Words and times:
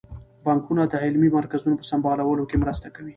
بانکونه 0.45 0.83
د 0.87 0.93
علمي 1.03 1.29
مرکزونو 1.37 1.79
په 1.79 1.85
سمبالولو 1.91 2.43
کې 2.49 2.61
مرسته 2.63 2.87
کوي. 2.95 3.09